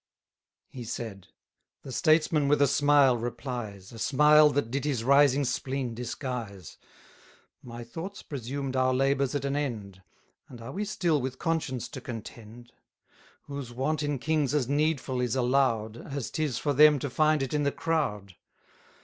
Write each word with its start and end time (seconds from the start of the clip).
He 0.69 0.83
said. 0.83 1.27
The 1.83 1.91
statesman 1.91 2.47
with 2.47 2.59
a 2.59 2.65
smile 2.67 3.17
replies, 3.17 3.91
A 3.91 3.99
smile 3.99 4.49
that 4.49 4.71
did 4.71 4.83
his 4.83 5.03
rising 5.03 5.45
spleen 5.45 5.93
disguise: 5.93 6.77
My 7.61 7.83
thoughts 7.83 8.23
presumed 8.23 8.75
our 8.75 8.95
labours 8.95 9.35
at 9.35 9.45
an 9.45 9.55
end; 9.55 10.01
And 10.49 10.59
are 10.59 10.71
we 10.71 10.85
still 10.85 11.21
with 11.21 11.37
conscience 11.37 11.87
to 11.89 12.01
contend? 12.01 12.71
160 13.45 13.45
Whose 13.53 13.71
want 13.71 14.01
in 14.01 14.17
kings 14.17 14.55
as 14.55 14.67
needful 14.67 15.21
is 15.21 15.35
allow'd, 15.35 15.97
As 15.97 16.31
'tis 16.31 16.57
for 16.57 16.73
them 16.73 16.97
to 16.97 17.07
find 17.07 17.43
it 17.43 17.53
in 17.53 17.61
the 17.61 17.71
crowd. 17.71 18.33